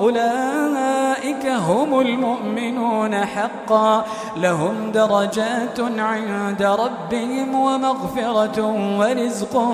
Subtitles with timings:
[0.00, 4.04] أولئك هم المؤمنون حقا.
[4.36, 9.64] لهم درجات عند ربهم ومغفرة ورزق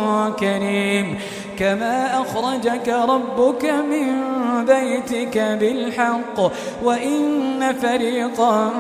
[0.41, 1.19] كريم.
[1.59, 4.25] كما أخرجك ربك من
[4.65, 6.41] بيتك بالحق.
[6.85, 8.71] وإن فريقا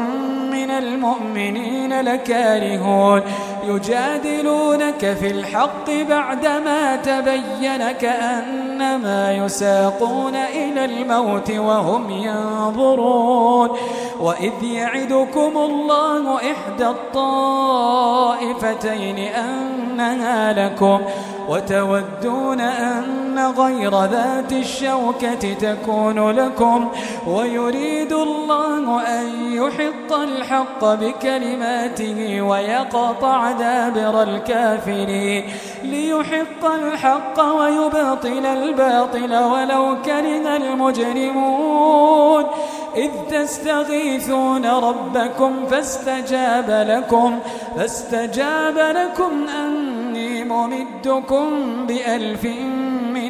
[0.52, 3.22] من المؤمنين لكارهون.
[3.68, 7.92] يجادلونك في الحق بعدما تبين
[8.78, 13.70] كأنما يساقون إلى الموت وهم ينظرون
[14.20, 18.38] وإذ يعدكم الله إحدى الطائفتين
[19.18, 21.00] أنها لكم
[21.48, 26.88] وتودون أن غير ذات الشوكة تكون لكم
[27.26, 35.44] ويريد الله أن يحق الحق بكلماته ويقطع دابر الكافرين
[35.82, 42.44] ليحق الحق ويبطل الباطل ولو كره المجرمون.
[42.96, 47.38] إذ تستغيثون ربكم فاستجاب لكم
[47.76, 51.46] فاستجاب لكم أني ممدكم
[51.86, 52.46] بألف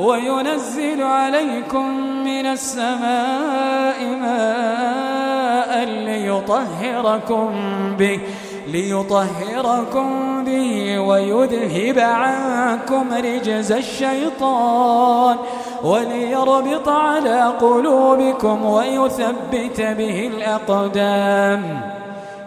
[0.00, 1.86] وينزل عليكم
[2.24, 7.48] من السماء ماء ليطهركم
[7.98, 8.20] به
[8.72, 15.36] ليطهركم به ويذهب عنكم رجز الشيطان
[15.84, 21.80] وليربط على قلوبكم ويثبت به الأقدام.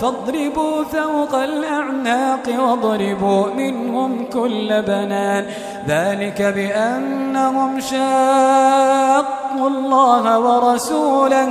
[0.00, 5.46] فاضربوا فوق الأعناق واضربوا منهم كل بنان.
[5.88, 11.48] ذلك بأنهم شاقوا الله ورسوله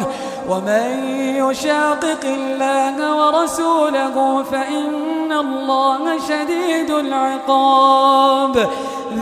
[0.49, 0.87] ومن
[1.35, 8.67] يشاقق الله ورسوله فإن الله شديد العقاب.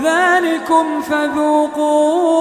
[0.04, 2.32] ذلكم فذوقوه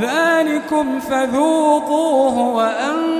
[0.00, 3.19] ذلكم فذوقوه وأن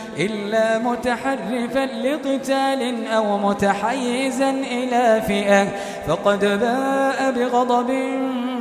[0.17, 5.67] إلا متحرفا لقتال أو متحيزا إلى فئة.
[6.07, 7.91] فقد باء بغضب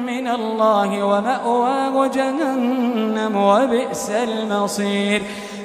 [0.06, 5.22] من الله ومأواه جهنم وبئس المصير.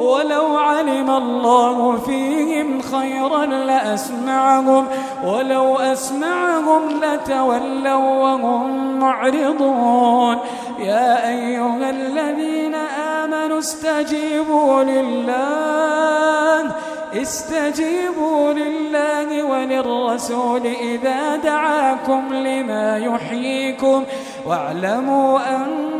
[0.00, 4.86] ولو علم الله فيهم خيرا لأسمعهم
[5.24, 10.36] ولو أسمعهم لتولوا وهم معرضون.
[10.78, 16.72] يا أيها الذين آمنوا استجيبوا لله
[17.14, 24.04] استجيبوا لله وللرسول إذا دعاكم لما يحييكم
[24.46, 25.99] واعلموا أن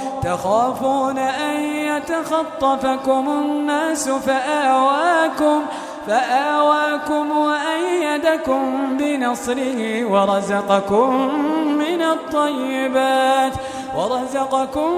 [0.23, 5.61] تخافون أن يتخطفكم الناس فآواكم
[6.07, 11.35] فآواكم وأيدكم بنصره ورزقكم
[11.65, 13.53] من الطيبات
[13.97, 14.91] ورزقكم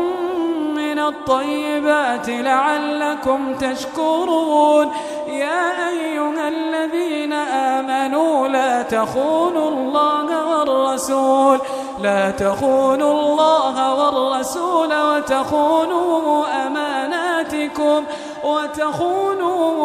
[0.76, 4.92] من الطيبات لعلكم تشكرون
[5.28, 11.60] يا أيها الذين آمنوا لا تخونوا الله والرسول
[12.04, 18.04] لا تخونوا الله والرسول وتخونوا أماناتكم
[18.44, 19.84] وتخونوا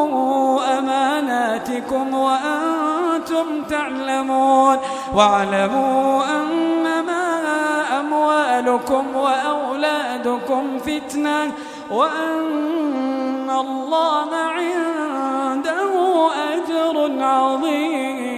[0.79, 4.77] أماناتكم وأنتم تعلمون.
[5.15, 7.25] واعلموا أنما
[8.01, 11.53] أموالكم وأولادكم فتنة
[11.91, 15.93] وأن الله عنده
[16.53, 18.38] أجر عظيم.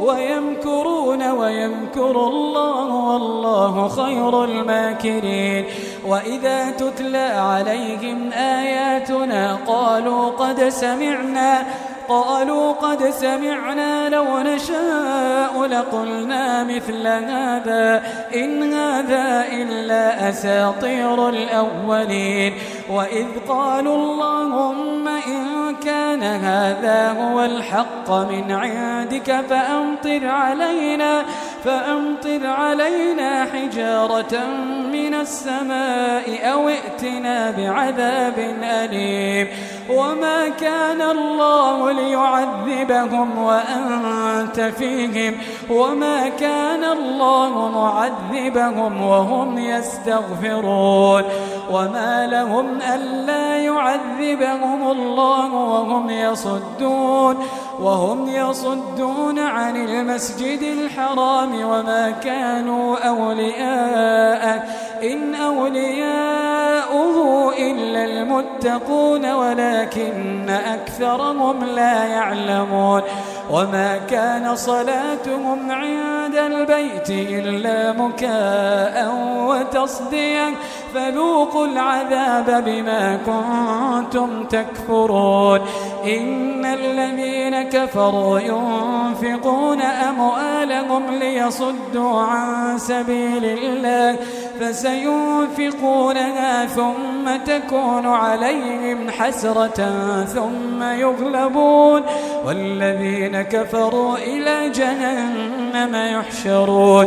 [0.00, 5.64] ويمكرون ويمكر الله والله خير الماكرين.
[6.06, 11.66] وإذا تتلى عليهم آياتنا قالوا قد سمعنا
[12.08, 18.02] قالوا قد سمعنا لو نشاء لقلنا مثل هذا
[18.34, 22.52] إن هذا إلا أساطير الأولين.
[22.90, 31.22] وإذ قالوا اللهم إن كان هذا هو الحق من عندك فأمطر علينا
[31.64, 34.46] فأمطر علينا حجارة
[34.92, 39.48] من السماء أو ائتنا بعذاب أليم.
[39.90, 45.34] وما كان الله ليعذبهم وأنت فيهم
[45.70, 51.22] وما كان الله معذبهم وهم يستغفرون.
[51.70, 57.36] وما لهم ألا يعذبهم الله وهم يصدون
[57.80, 64.68] وهم يصدون عن المسجد الحرام وما كانوا أولياء
[65.02, 67.16] إن أولياؤه
[67.58, 73.02] إلا المتقون ولكن أكثرهم لا يعلمون
[73.50, 79.14] وما كان صلاتهم عند البيت إلا مكاء
[79.46, 80.54] وتصديا
[80.96, 85.60] فذوقوا العذاب بما كنتم تكفرون.
[86.04, 94.16] إن الذين كفروا ينفقون أموالهم ليصدوا عن سبيل الله
[94.60, 99.90] فسينفقونها ثم تكون عليهم حسرة
[100.24, 102.02] ثم يغلبون.
[102.46, 107.06] والذين كفروا إلى جهنم يحشرون.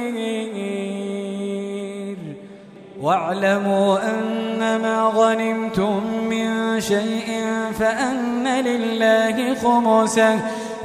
[3.01, 7.43] واعلموا أن ما غنمتم من شيء
[7.79, 10.39] فأن لله خمسه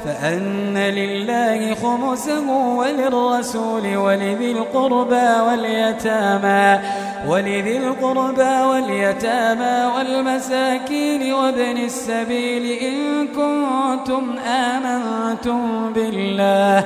[0.05, 6.79] فأن لله خمسه وللرسول ولذي القربى واليتامى
[7.27, 16.85] ولذي القربى واليتامى والمساكين وابن السبيل إن كنتم آمنتم بالله.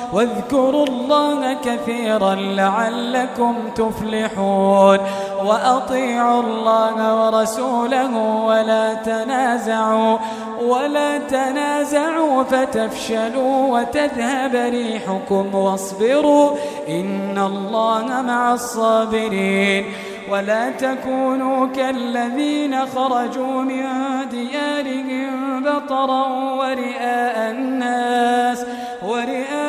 [0.13, 4.97] واذكروا الله كثيرا لعلكم تفلحون.
[5.45, 10.17] وأطيعوا الله ورسوله ولا تنازعوا
[10.61, 16.51] ولا تنازعوا فتفشلوا وتذهب ريحكم واصبروا
[16.89, 19.85] إن الله مع الصابرين.
[20.31, 23.83] ولا تكونوا كالذين خرجوا من
[24.31, 26.27] ديارهم بطرا
[26.59, 28.65] ورئاء الناس
[29.03, 29.60] ورئاء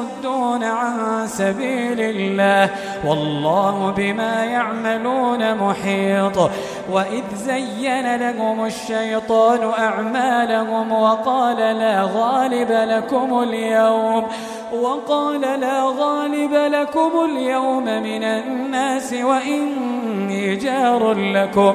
[0.00, 2.70] ويصدون عن سبيل الله
[3.04, 6.50] والله بما يعملون محيط
[6.90, 14.26] وإذ زين لهم الشيطان أعمالهم وقال لا غالب لكم اليوم
[14.82, 21.74] وقال لا غالب لكم اليوم من الناس وإني جار لكم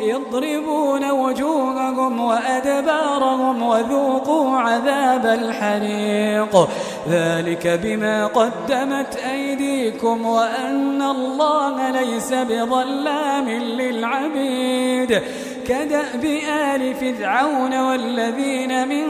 [0.00, 6.68] يضربون وجوههم وأدبارهم وذوقوا عذاب الحريق.
[7.08, 15.22] ذلك بما قدمت أيديكم وأن الله ليس بظلام للعبيد.
[15.68, 19.04] كدأب آل فرعون والذين من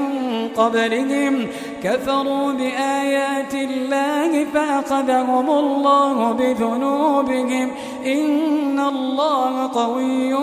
[0.49, 1.49] قبلهم
[1.85, 7.71] كفروا بآيات الله فأخذهم الله بذنوبهم
[8.07, 10.37] إن الله قوي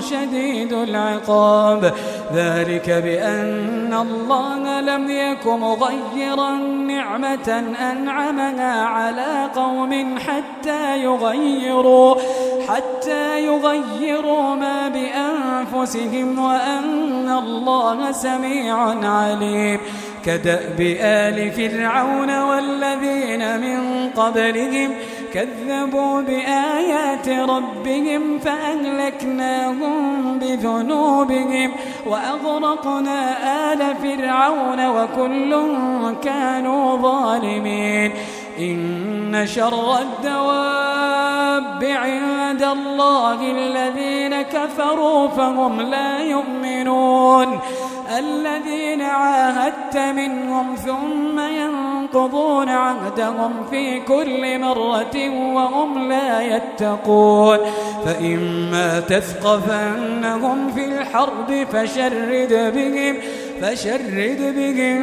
[0.00, 1.92] شديد العقاب.
[2.34, 6.50] ذلك بأن الله لم يك مغيرا
[6.86, 12.14] نعمة أنعمها على قوم حتى يغيروا
[12.68, 19.80] حتى يغيروا ما بأنفسهم وأن الله سميع عليم.
[20.24, 24.90] كدأب آل فرعون والذين من قبلهم
[25.34, 31.72] كذبوا بآيات ربهم فأهلكناهم بذنوبهم
[32.06, 33.36] وأغرقنا
[33.72, 35.56] آل فرعون وكل
[36.24, 38.12] كانوا ظالمين.
[38.58, 47.58] إن شر الدواب عند الله الذين كفروا فهم لا يؤمنون.
[48.18, 55.16] الذين عاهدت منهم ثم ينقضون عهدهم في كل مرة
[55.54, 57.58] وهم لا يتقون.
[58.04, 63.16] فإما تثقفنهم في الحرب فشرد بهم
[63.62, 65.02] فشرد بهم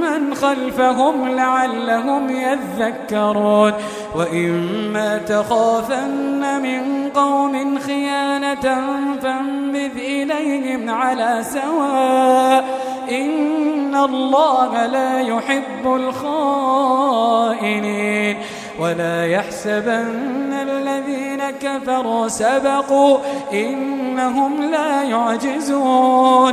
[0.00, 3.72] من خلفهم لعلهم يذكرون.
[4.16, 8.86] وإما تخافن من قوم خيانة
[9.22, 12.64] فانبذ إليهم على سواء.
[13.10, 18.36] إن الله لا يحب الخائنين.
[18.80, 23.18] ولا يحسبن الذين كفروا سبقوا.
[23.52, 26.52] إنهم لا يعجزون.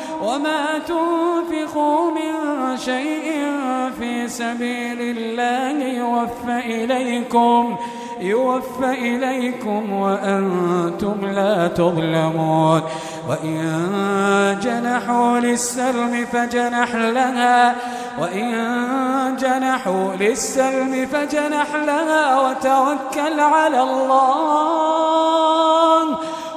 [0.21, 2.33] وما تنفقوا من
[2.77, 3.51] شيء
[3.99, 7.77] في سبيل الله يوفى إليكم
[8.19, 12.81] يوفى إليكم وأنتم لا تظلمون.
[13.29, 17.75] وإن جنحوا للسلم فجنح لها
[18.19, 25.01] وإن جنحوا للسلم فجنح لها وتوكل على الله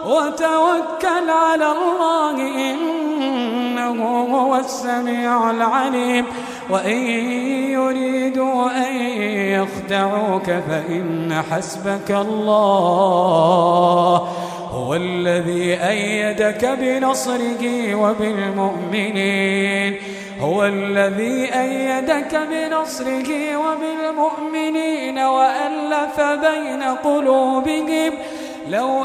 [0.07, 2.37] وتوكل على الله
[3.91, 6.25] إنه هو السميع العليم.
[6.71, 6.99] وإن
[7.71, 8.97] يريدوا أن
[9.33, 14.29] يخدعوك فإن حسبك الله.
[14.73, 19.97] هو الذي أيدك بنصره وبالمؤمنين.
[20.41, 25.19] هو الذي أيدك بنصره وبالمؤمنين.
[25.19, 28.13] وألف بين قلوبهم.
[28.69, 29.05] لو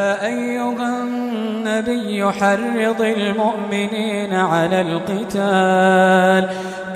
[0.00, 6.44] يا أيها النبي حرض المؤمنين على القتال.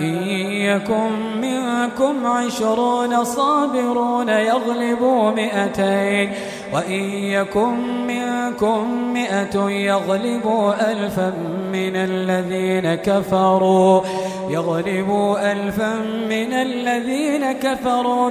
[0.01, 0.23] إن
[0.71, 6.33] يكن منكم عشرون صابرون يغلبوا مئتين.
[6.75, 7.03] وإن
[7.37, 11.33] يكن منكم مئة يغلبوا ألفا
[11.73, 14.01] من الذين كفروا.
[14.51, 15.95] يغلبوا ألفا
[16.29, 18.31] من الذين كفروا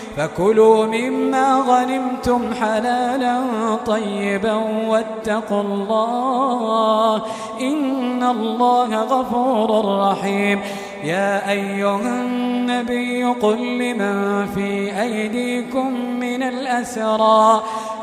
[0.17, 3.41] فكلوا مما غنمتم حلالا
[3.85, 4.53] طيبا
[4.87, 7.21] واتقوا الله
[7.61, 10.61] إن الله غفور رحيم.
[11.03, 17.63] يا أيها النبي قل لمن في أيديكم من الأسرى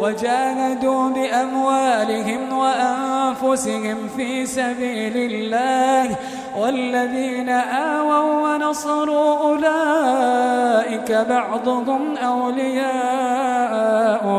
[0.00, 6.16] وجاهدوا بأموالهم وأنفسهم في سبيل الله
[6.58, 13.60] والذين آووا ونصروا أولئك بعضهم أولياء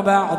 [0.06, 0.38] بعض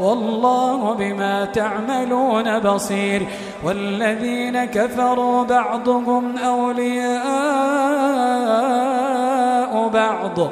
[0.00, 3.26] والله بما تعملون بصير
[3.64, 7.26] والذين كفروا بعضهم أولياء
[9.88, 10.50] بعض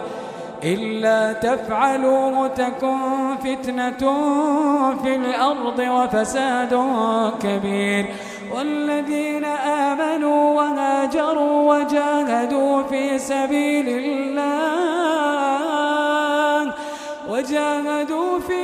[0.64, 4.12] إلا تفعلوا تكن فتنة
[5.02, 6.80] في الأرض وفساد
[7.42, 8.06] كبير
[8.56, 15.14] والذين آمنوا وهاجروا وجاهدوا في سبيل الله
[17.28, 18.63] وجاهدوا في